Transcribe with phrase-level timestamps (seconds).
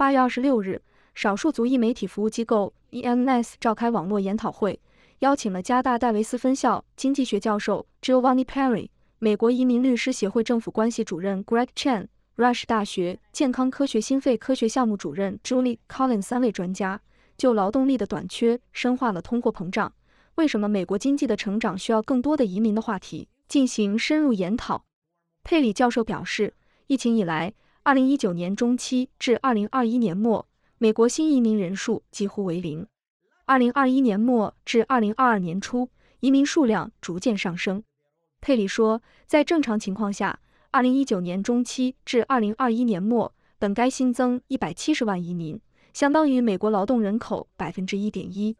[0.00, 0.80] 八月二十六日，
[1.14, 4.80] 少数族裔媒体服务机构 EMS 召开网络研讨会，
[5.18, 12.06] 邀请了加大戴维斯分校经济学教授 Giovanni Perry、美国移民律师协会政府关系主任 Greg Chen、
[12.38, 17.02] Rush 大学健康科学心肺科学项目主任 Julie Collins 三位专家，
[17.36, 19.92] 就劳动力的短缺、深化了通货膨胀、
[20.36, 24.82] 为什么美国经济的成长需要更多的移民的话题进行深入研讨。
[25.44, 26.54] 佩里教授表示，
[26.86, 27.52] 疫情以来，
[27.82, 32.86] 二零一九年中期至二零二一年末，美国新移民人数几乎为零。
[33.46, 35.88] 二零二一年末至二零二二年初，
[36.20, 37.82] 移民数量逐渐上升。
[38.42, 45.58] 佩里说，在正常情况下，二零一九年中期至二零二一年末，本该新增一百七十万移民，
[45.94, 48.54] 相当于美国劳动人口百分之一点一。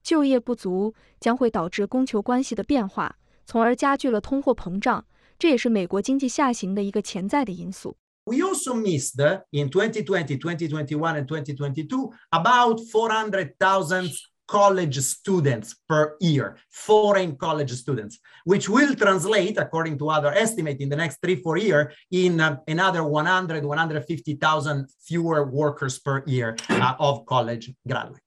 [0.00, 5.04] 就业不足将会导致供求关系的变化，从而加剧了通货膨胀，
[5.40, 7.96] 这也是美国经济下行的一个潜在的因素。
[8.27, 9.19] We also missed
[9.51, 14.09] in 2020, 2021, and 2022 about 400,000
[14.47, 20.89] college students per year, foreign college students, which will translate, according to other estimate, in
[20.89, 26.93] the next three, four years, in uh, another 100, 150,000 fewer workers per year uh,
[26.99, 28.21] of college graduate.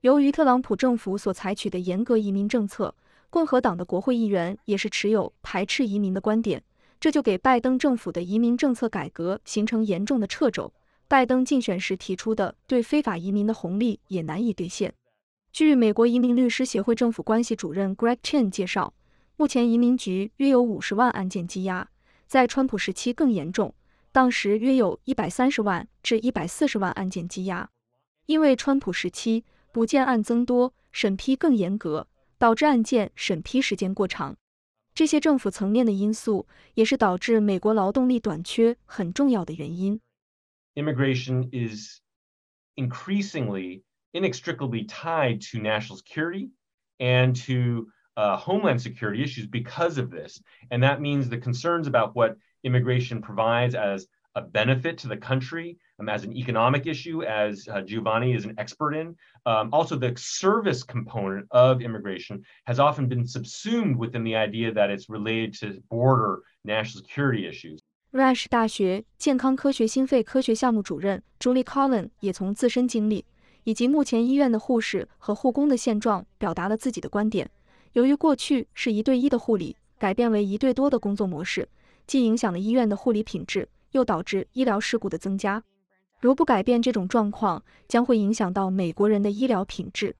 [0.00, 2.94] 由于特朗普政府所采取的严格移民政策，
[3.30, 6.62] 共和党的国会议员也是持有排斥移民的观点。
[6.99, 10.73] 这就给拜登政府的移民政策改革形成严重的掣肘。
[11.07, 14.93] 拜登竞选时提出的对非法移民的红利也难以兑现。
[15.51, 18.93] 据美国移民律师协会政府关系主任 Greg Chen 介绍，
[19.35, 21.89] 目前移民局约有五十万案件积压，
[22.27, 23.73] 在川普时期更严重，
[24.11, 27.67] 当时约有一百三十万至一百四十万案件积压。
[28.27, 32.05] 因为川普时期不见案增多，审批更严格，
[32.37, 34.37] 导致案件审批时间过长。
[34.98, 40.00] 这些政府层面的因素也是导致美国劳动力短缺很重要的原因。
[40.74, 42.00] Immigration is
[42.76, 46.50] increasingly inextricably tied to national security
[46.98, 50.40] and to uh, homeland security issues because of this.
[50.70, 55.76] And that means the concerns about what immigration provides as a benefit to the country
[56.00, 59.14] um, as an economic issue, as uh, Giovanni is an expert in.
[59.44, 64.90] Um, also, the service component of immigration has often been subsumed within the idea that
[64.90, 67.78] it's related to border national security issues.
[68.10, 73.24] Rush 大学健康科学心肺科学项目主任 Julie Collin 也从自身经历
[73.64, 77.50] 以及目前医院的护士和护工的现状表达了自己的观点。
[77.92, 81.68] 由于过去是一对一的护理改变为一对多的工作模式，
[82.06, 85.63] 既影响了医院的护理品质， 又导致医疗事故的增加。
[86.19, 90.15] 如不改变这种状况，将会影响到美国人的医疗品质。